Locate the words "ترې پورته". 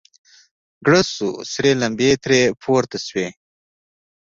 2.23-2.97